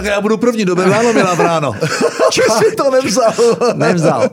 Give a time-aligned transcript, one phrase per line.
[0.00, 1.72] tak já budu první, do ráno mi ráno.
[2.30, 3.32] Či si to nevzal.
[3.74, 4.30] nevzal.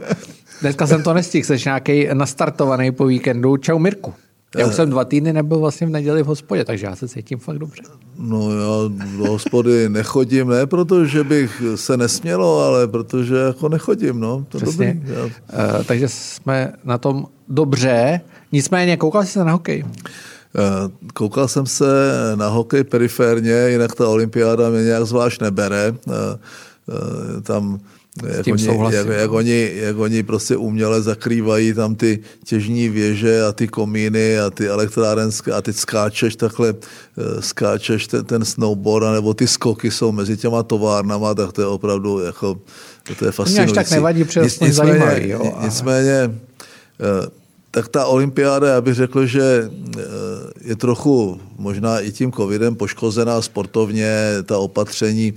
[0.62, 3.58] Dneska jsem to nestihl, jsi nějaký nastartovaný po víkendu.
[3.58, 4.14] Čau Mirku.
[4.58, 7.40] Já už jsem dva týdny nebyl vlastně v neděli v hospodě, takže já se cítím
[7.40, 7.82] fakt dobře.
[8.18, 14.45] No já do hospody nechodím, ne protože bych se nesmělo, ale protože jako nechodím, no.
[14.49, 14.93] To Přesně.
[14.93, 15.13] Dobrý.
[15.13, 15.23] Já...
[15.23, 18.21] Uh, takže jsme na tom dobře.
[18.52, 19.86] Nicméně, koukal jsi se na hokej?
[20.55, 21.86] Uh, koukal jsem se
[22.36, 25.94] na hokej periférně, jinak ta olympiáda mě nějak zvlášť nebere.
[26.08, 27.80] Uh, uh, tam
[28.26, 29.38] jak oni, jak, jak, no.
[29.38, 34.68] oni, jak oni prostě uměle zakrývají tam ty těžní věže a ty komíny a ty
[34.68, 36.73] elektrárenské a ty skáčeš takhle,
[37.18, 41.68] eh, skáčeš ten, ten snowboard nebo ty skoky jsou mezi těma továrnama, tak to je
[41.68, 42.59] opravdu jako,
[43.20, 43.73] to je fascinující.
[43.73, 45.29] Mě až tak nevadí, protože Nic, nicméně, zajímavý.
[45.29, 46.32] Jo, nicméně
[46.99, 47.29] eh,
[47.71, 50.02] tak ta olympiáda, já bych řekl, že eh,
[50.62, 54.12] je trochu možná i tím covidem poškozená sportovně,
[54.45, 55.34] ta opatření,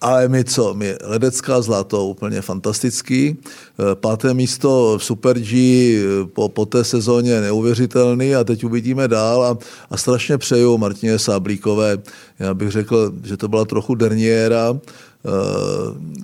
[0.00, 6.26] ale my co, my ledecká zlato, úplně fantastický, eh, páté místo v Super G eh,
[6.26, 9.58] po, po té sezóně neuvěřitelný a teď uvidíme dál a,
[9.90, 11.98] a strašně přeju Martině Sáblíkové,
[12.38, 14.78] já bych řekl, že to byla trochu derniéra,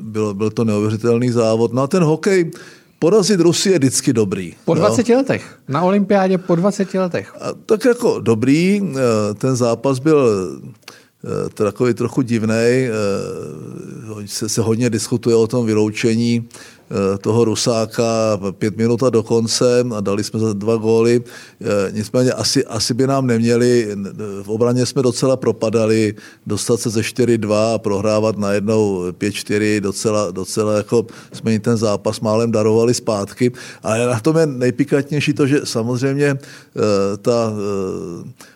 [0.03, 1.73] byl, byl to neuvěřitelný závod.
[1.73, 2.51] No a ten hokej,
[3.01, 4.55] porazit Rusy je vždycky dobrý.
[4.65, 5.17] Po 20 jo?
[5.19, 5.59] letech.
[5.69, 7.35] Na olympiádě po 20 letech.
[7.41, 10.29] A tak jako dobrý, eh, ten zápas byl
[11.25, 12.55] eh, takový trochu divný.
[12.55, 12.91] Eh,
[14.27, 16.49] se, se hodně diskutuje o tom vyloučení
[17.21, 21.23] toho Rusáka pět minut do konce a dali jsme za dva góly.
[21.61, 23.89] Eh, nicméně asi, asi by nám neměli,
[24.43, 26.15] v obraně jsme docela propadali,
[26.47, 32.21] dostat se ze 4-2 a prohrávat najednou 5-4, docela, docela jako jsme jim ten zápas
[32.21, 33.53] málem darovali zpátky.
[33.83, 36.39] Ale na tom je nejpikantnější to, že samozřejmě eh,
[37.17, 37.53] ta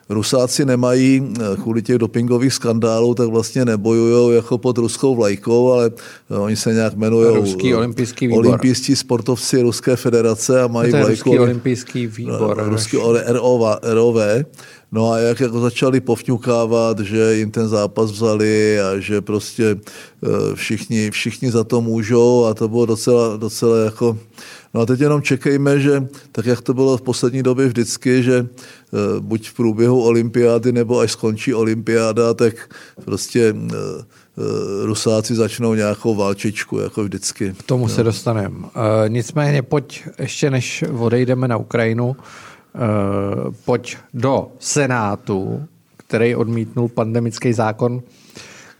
[0.09, 5.91] Rusáci nemají eh, kvůli těch dopingových skandálů, tak vlastně nebojují jako pod ruskou vlajkou, ale
[6.31, 8.47] eh, oni se nějak jmenují Ruský olympijský výbor.
[8.47, 11.31] Olympijští sportovci Ruské federace a mají to je vlajku.
[11.31, 12.57] Ruský olympijský výbor.
[12.61, 14.17] Eh, ruský ROV, ROV.
[14.93, 19.77] No a jak jako začali povňukávat, že jim ten zápas vzali a že prostě
[20.55, 24.19] všichni, všichni za to můžou a to bylo docela, docela jako
[24.75, 28.37] No a teď jenom čekejme, že tak, jak to bylo v poslední době vždycky, že
[28.39, 28.47] e,
[29.21, 32.75] buď v průběhu olympiády nebo až skončí olympiáda, tak
[33.05, 37.55] prostě e, e, Rusáci začnou nějakou válčičku, jako vždycky.
[37.59, 37.89] K tomu no.
[37.89, 38.57] se dostaneme.
[39.05, 42.79] E, nicméně pojď, ještě než odejdeme na Ukrajinu, e,
[43.65, 45.65] pojď do Senátu,
[45.97, 48.03] který odmítnul pandemický zákon,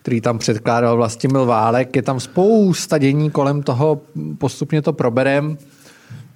[0.03, 1.97] který tam předkládal Vlastimil Válek.
[1.97, 4.01] Je tam spousta dění kolem toho,
[4.39, 5.59] postupně to proberem.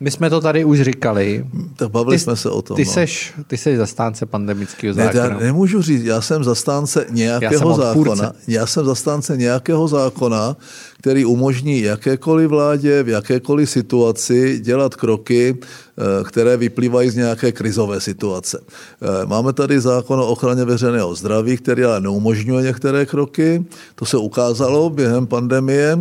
[0.00, 1.46] My jsme to tady už říkali.
[1.76, 2.76] Tak bavili ty, jsme se o tom.
[2.76, 2.92] Ty, no.
[2.92, 5.28] seš, ty jsi zastánce pandemického zákona.
[5.28, 8.32] Ne, já nemůžu říct, já jsem zastánce nějakého já jsem zákona.
[8.48, 10.56] Já jsem zastánce nějakého zákona,
[10.98, 18.00] který umožní jakékoliv vládě v jakékoliv situaci dělat kroky, eh, které vyplývají z nějaké krizové
[18.00, 18.60] situace.
[18.62, 23.64] Eh, máme tady zákon o ochraně veřejného zdraví, který ale neumožňuje některé kroky.
[23.94, 25.98] To se ukázalo během pandemie.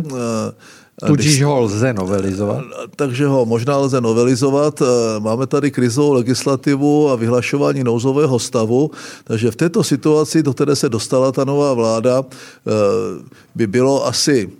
[1.02, 2.64] Eh, Tudíž ho lze novelizovat?
[2.96, 4.82] Takže ho možná lze novelizovat.
[5.18, 8.90] Máme tady krizovou legislativu a vyhlašování nouzového stavu,
[9.24, 12.24] takže v této situaci, do které se dostala ta nová vláda,
[13.54, 14.50] by bylo asi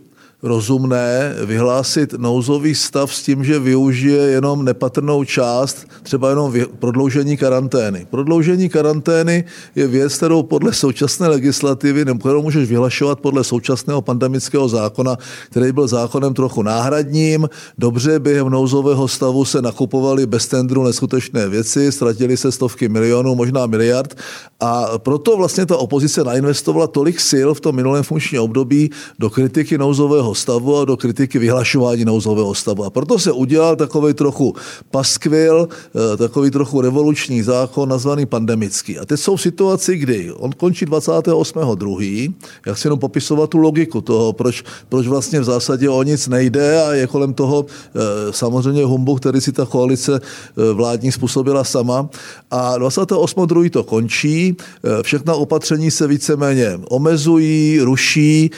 [0.43, 8.07] rozumné vyhlásit nouzový stav s tím, že využije jenom nepatrnou část, třeba jenom prodloužení karantény.
[8.11, 9.45] Prodloužení karantény
[9.75, 15.17] je věc, kterou podle současné legislativy, nebo kterou můžeš vyhlašovat podle současného pandemického zákona,
[15.51, 17.49] který byl zákonem trochu náhradním.
[17.79, 23.67] Dobře, během nouzového stavu se nakupovaly bez tendru neskutečné věci, ztratili se stovky milionů, možná
[23.67, 24.15] miliard
[24.61, 29.79] a proto vlastně ta opozice nainvestovala tolik sil v tom minulém funkčním období do kritiky
[29.79, 32.85] nouzového nouzového stavu a do kritiky vyhlašování nouzového stavu.
[32.85, 34.55] A proto se udělal takový trochu
[34.91, 38.99] paskvil, eh, takový trochu revoluční zákon nazvaný pandemický.
[38.99, 42.33] A teď jsou situaci, kdy on končí 28.2.,
[42.67, 46.83] jak si jenom popisovat tu logiku toho, proč, proč vlastně v zásadě o nic nejde
[46.83, 52.09] a je kolem toho eh, samozřejmě humbu, který si ta koalice eh, vládní způsobila sama.
[52.51, 53.71] A 28.2.
[53.71, 54.57] to končí,
[55.03, 58.51] všechna opatření se víceméně omezují, ruší,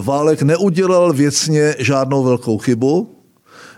[0.00, 3.17] válek neudělal věcně žádnou velkou chybu.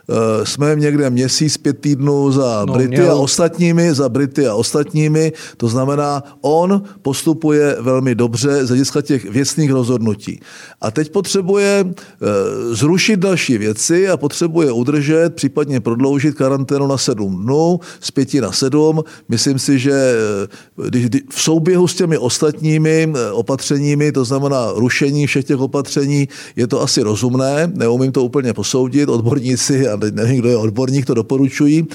[0.08, 4.54] Eh, jsme někde měsíc, pět týdnů za No, Brity měl- a ostatními, za Brity a
[4.54, 5.32] ostatními.
[5.56, 10.40] To znamená, on postupuje velmi dobře z hlediska těch věcných rozhodnutí.
[10.80, 17.42] A teď potřebuje eh, zrušit další věci a potřebuje udržet, případně prodloužit karanténu na sedm
[17.42, 19.02] dnů, z pěti na sedm.
[19.28, 25.58] Myslím si, že eh, v souběhu s těmi ostatními opatřeními, to znamená rušení všech těch
[25.60, 31.06] opatření, je to asi rozumné, neumím to úplně posoudit, odborníci, a nevím, kdo je odborník,
[31.06, 31.86] to doporučují.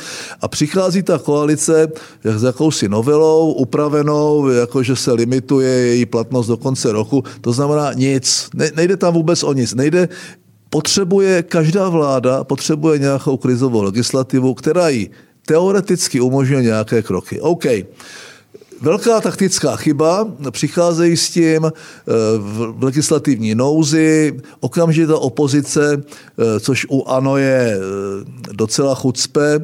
[0.41, 1.87] A přichází ta koalice
[2.23, 7.23] s jakousi novelou, upravenou, jakože se limituje její platnost do konce roku.
[7.41, 8.49] To znamená nic.
[8.53, 9.73] Ne, nejde tam vůbec o nic.
[9.73, 10.09] Nejde,
[10.69, 15.09] potřebuje, každá vláda potřebuje nějakou krizovou legislativu, která jí
[15.45, 17.41] teoreticky umožňuje nějaké kroky.
[17.41, 17.65] OK.
[18.81, 21.71] Velká taktická chyba, přicházejí s tím eh,
[22.37, 29.59] v legislativní nouzi, okamžitá opozice, eh, což u ANO je eh, docela chucpe,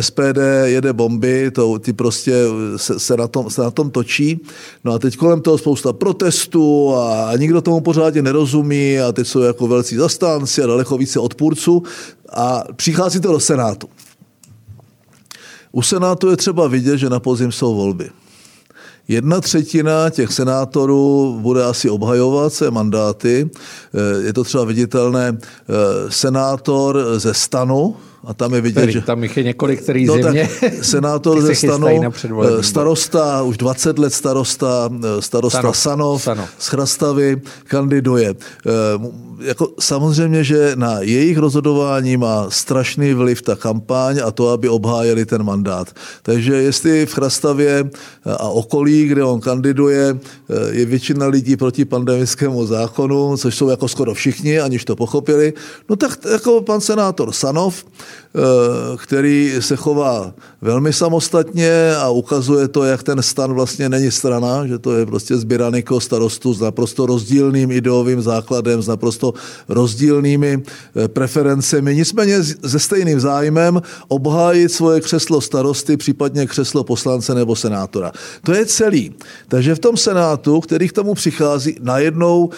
[0.00, 2.44] SPD jede bomby, to, ty prostě
[2.76, 4.40] se, se, na tom, se na tom točí.
[4.84, 9.26] No a teď kolem toho spousta protestů a, a nikdo tomu pořádně nerozumí a teď
[9.26, 11.82] jsou jako velcí zastánci a daleko více odpůrců
[12.32, 13.88] a přichází to do Senátu.
[15.72, 18.10] U Senátu je třeba vidět, že na podzim jsou volby.
[19.08, 23.50] Jedna třetina těch senátorů bude asi obhajovat své mandáty.
[23.94, 25.72] Eh, Je to třeba viditelné eh,
[26.08, 27.96] senátor ze stanu,
[28.26, 29.00] a tam je vidět, Který, že...
[29.00, 30.36] tam jich je několik, který No tak
[30.82, 32.02] senátor ze stanu,
[32.42, 35.76] eh, starosta, už 20 let starosta, eh, starosta Sanov.
[35.76, 36.48] Sanov, Sanov.
[36.58, 38.34] z Chrastavy kandiduje.
[38.66, 44.68] Eh, Jako samozřejmě, že na jejich rozhodování má strašný vliv ta kampaň a to, aby
[44.68, 45.92] obhájili ten mandát.
[46.22, 47.90] Takže jestli v Chrastavě
[48.24, 50.18] a okolí, kde on kandiduje,
[50.70, 55.52] je většina lidí proti pandemickému zákonu, což jsou jako skoro všichni, aniž to pochopili,
[55.88, 57.84] no tak jako pan senátor Sanov,
[58.96, 64.78] který se chová velmi samostatně a ukazuje to, jak ten stan vlastně není strana, že
[64.78, 69.34] to je prostě sběraniko starostu s naprosto rozdílným ideovým základem, s naprosto
[69.68, 70.62] rozdílnými
[70.96, 78.12] eh, preferencemi, nicméně se stejným zájmem obhájit svoje křeslo starosty, případně křeslo poslance nebo senátora.
[78.44, 79.14] To je celý.
[79.48, 82.50] Takže v tom senátu, který k tomu přichází, najednou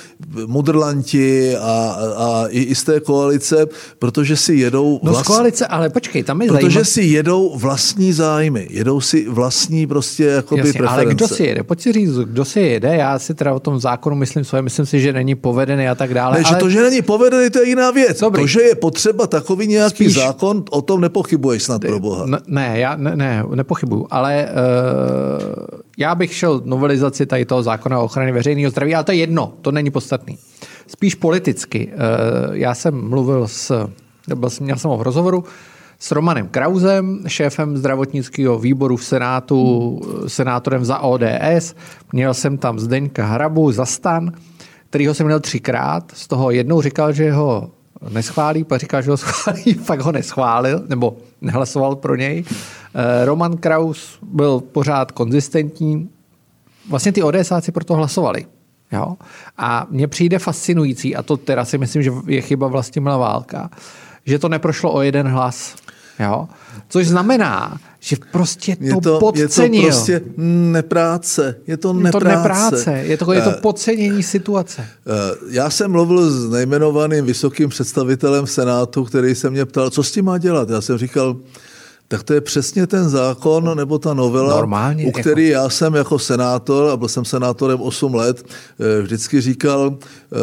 [0.46, 3.66] mudrlanti a, a i, i z té koalice,
[3.98, 5.12] protože si jedou No
[5.48, 6.84] koalice, ale počkej, tam je Protože zajímavé.
[6.84, 10.94] si jedou vlastní zájmy, jedou si vlastní prostě jakoby Jasně, preference.
[11.04, 11.62] ale kdo si jede?
[11.62, 12.96] Pojď si říct, kdo si jede.
[12.96, 16.14] Já si teda o tom zákonu myslím svoje, myslím si, že není povedený a tak
[16.14, 16.36] dále.
[16.38, 16.58] Ne, že ale...
[16.58, 18.20] to, že není povedený, to je jiná věc.
[18.20, 18.42] Dobrý.
[18.42, 22.26] To, že je potřeba takový nějaký Spíš- zákon, o tom nepochybuješ snad pro Boha.
[22.26, 28.00] Ne, ne, já ne, ne, nepochybuju, ale uh, já bych šel novelizaci tady toho zákona
[28.00, 30.38] o ochraně veřejného zdraví, ale to je jedno, to není podstatný.
[30.86, 31.88] Spíš politicky.
[31.92, 33.88] Uh, já jsem mluvil s,
[34.36, 35.44] byl měl jsem ho v rozhovoru
[35.98, 41.74] s Romanem Krausem, šéfem zdravotnického výboru v Senátu, senátorem za ODS.
[42.12, 44.32] Měl jsem tam Zdeňka Hrabu za stan,
[44.90, 46.12] kterýho jsem měl třikrát.
[46.14, 47.70] Z toho jednou říkal, že ho
[48.10, 52.44] neschválí, pak říkal, že ho schválí, pak ho neschválil, nebo nehlasoval pro něj.
[52.94, 56.08] Eh, Roman Kraus byl pořád konzistentní.
[56.88, 58.46] Vlastně ty ODSáci proto hlasovali.
[58.92, 59.16] Jo?
[59.58, 63.70] A mně přijde fascinující, a to teda si myslím, že je chyba Vlastimila Válka,
[64.28, 65.74] že to neprošlo o jeden hlas.
[66.20, 66.48] Jo?
[66.88, 69.82] Což znamená, že prostě to, je to, je to podcenil.
[69.82, 71.56] prostě nepráce.
[71.66, 72.24] Je to je nepráce.
[72.24, 74.86] to nepráce, je to, je to Eh, podcenění situace.
[75.06, 80.12] Eh, Já jsem mluvil s nejmenovaným vysokým představitelem Senátu, který se mě ptal, co s
[80.12, 80.70] tím má dělat.
[80.70, 81.36] Já jsem říkal,
[82.08, 85.94] tak to je přesně ten zákon nebo ta novela, Normálně, u jako- který já jsem
[85.94, 88.46] jako senátor, a byl jsem senátorem 8 let,
[88.80, 90.36] eh, vždycky říkal, eh,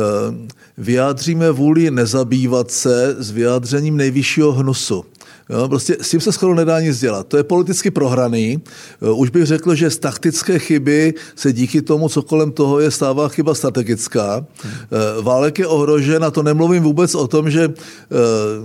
[0.77, 5.05] vyjádříme vůli nezabývat se s vyjádřením nejvyššího hnusu.
[5.49, 7.27] Jo, prostě s tím se skoro nedá nic dělat.
[7.27, 8.61] To je politicky prohraný.
[9.01, 12.91] Eh, Už bych řekl, že z taktické chyby se díky tomu, co kolem toho je,
[12.91, 14.45] stává chyba strategická.
[14.65, 18.15] Eh, Válek je ohrožen a to nemluvím vůbec o tom, že eh,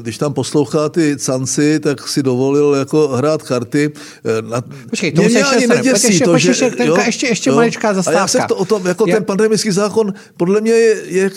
[0.02, 3.90] když tam poslouchá ty canci, tak si dovolil jako hrát karty.
[4.50, 4.62] Na...
[4.90, 7.92] Počkej, to Mě- se ani neděsí ještě- to, že- ještě- tenka, ještě- ještě maličká A
[7.92, 8.46] já se zastávka.
[8.49, 11.30] to, o tom, jako Já- ten pandemický zákon, podle mě je, je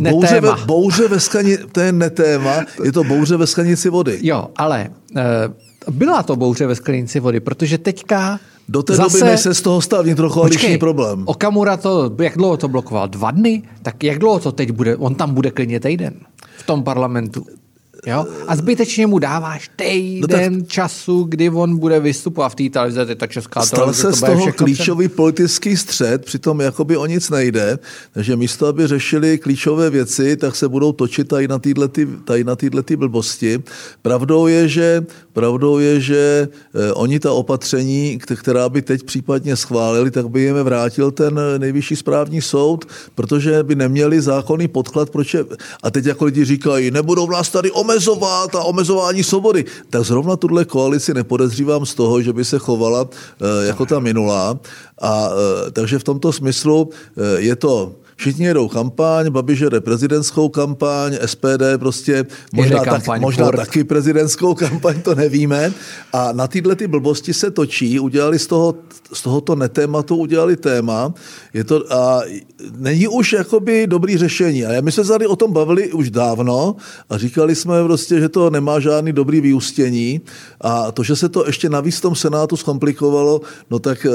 [0.00, 4.18] bouře, ve, bouře ve skani, to je netéma, je to bouře ve sklenici vody.
[4.22, 9.18] Jo, ale uh, byla to bouře ve sklenici vody, protože teďka Do té zase...
[9.18, 11.22] doby, než se z toho stal vnitrokoaliční problém.
[11.24, 13.08] Okamura to, jak dlouho to blokoval?
[13.08, 13.62] Dva dny?
[13.82, 14.96] Tak jak dlouho to teď bude?
[14.96, 16.14] On tam bude klidně týden
[16.56, 17.46] v tom parlamentu.
[18.06, 18.26] Jo?
[18.46, 20.68] A zbytečně mu dáváš týden no tak...
[20.68, 24.02] času, kdy on bude vystupovat v té televizi, ta česká Stal televize.
[24.02, 25.16] se to z toho klíčový před...
[25.16, 27.78] politický střed, přitom jakoby o nic nejde,
[28.12, 31.88] takže místo, aby řešili klíčové věci, tak se budou točit tady na týhle,
[32.24, 33.62] tady na týhle blbosti.
[34.02, 40.10] Pravdou je, že, pravdou je, že eh, oni ta opatření, která by teď případně schválili,
[40.10, 42.84] tak by jim vrátil ten nejvyšší správní soud,
[43.14, 45.44] protože by neměli zákonný podklad, proč je,
[45.82, 47.95] a teď jako lidi říkají, nebudou nás tady omezovat
[48.54, 49.64] a omezování svobody.
[49.90, 54.58] Tak zrovna tuhle koalici nepodezřívám z toho, že by se chovala eh, jako ta minulá.
[55.00, 60.48] A eh, takže v tomto smyslu eh, je to Všichni jedou kampaň, Babiš jede prezidentskou
[60.48, 65.72] kampaň, SPD prostě možná, tak, možná taky prezidentskou kampaň, to nevíme.
[66.12, 68.74] A na tyhle ty blbosti se točí, udělali z, toho,
[69.12, 71.14] z tohoto netématu, udělali téma.
[71.54, 72.22] Je to, a
[72.76, 74.64] není už jakoby dobrý řešení.
[74.64, 76.76] A my jsme se tady o tom bavili už dávno
[77.10, 80.20] a říkali jsme prostě, že to nemá žádný dobrý vyústění.
[80.60, 84.06] A to, že se to ještě navíc v tom Senátu zkomplikovalo, no tak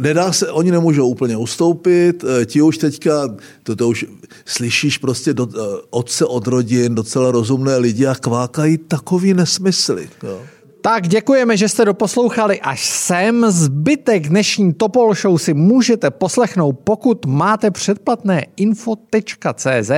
[0.00, 4.04] Nedá se, oni nemůžou úplně ustoupit, eh, ti už teďka, to, to už
[4.44, 10.08] slyšíš prostě do, eh, otce od rodin, docela rozumné lidi a kvákají takový nesmysly.
[10.22, 10.40] Jo.
[10.80, 13.50] Tak děkujeme, že jste doposlouchali až sem.
[13.50, 19.90] Zbytek dnešní Topol Show si můžete poslechnout, pokud máte předplatné info.cz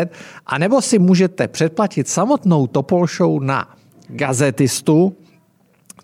[0.47, 3.77] a nebo si můžete předplatit samotnou Topol Show na
[4.09, 5.17] gazetistu,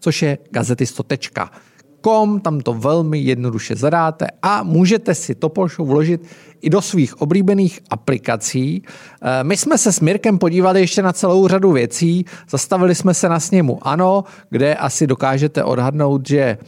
[0.00, 1.69] což je gazetisto.cz
[2.00, 6.20] com, tam to velmi jednoduše zadáte a můžete si Topol Show vložit
[6.60, 8.82] i do svých oblíbených aplikací.
[9.22, 13.28] Eh, my jsme se s Mirkem podívali ještě na celou řadu věcí, zastavili jsme se
[13.28, 16.58] na sněmu Ano, kde asi dokážete odhadnout, že eh,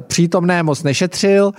[0.00, 1.52] přítomné moc nešetřil.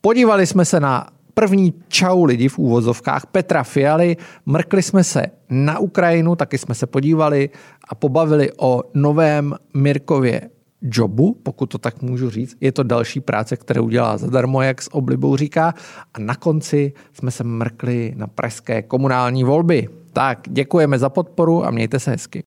[0.00, 4.16] Podívali jsme se na první čau lidi v úvozovkách Petra Fialy,
[4.46, 7.50] mrkli jsme se na Ukrajinu, taky jsme se podívali
[7.88, 10.50] a pobavili o novém Mirkově
[10.82, 12.56] jobu, pokud to tak můžu říct.
[12.60, 15.74] Je to další práce, kterou dělá zadarmo, jak s oblibou říká.
[16.14, 19.88] A na konci jsme se mrkli na pražské komunální volby.
[20.12, 22.40] Tak, děkujeme za podporu a mějte se hezky.